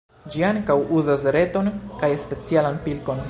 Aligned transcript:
Ĝi 0.35 0.45
ankaŭ 0.47 0.77
uzas 1.01 1.27
reton 1.37 1.71
kaj 2.01 2.11
specialan 2.27 2.83
pilkon. 2.89 3.19